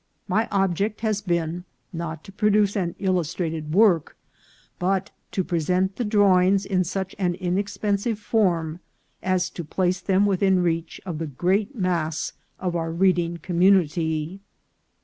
[0.27, 1.63] My ob ject has been,
[1.93, 4.17] not to produce an illustrated work,
[4.79, 8.79] but to present the drawings in such an inexpensive form
[9.21, 14.39] as to place them within reach of the great mass of our read ing community.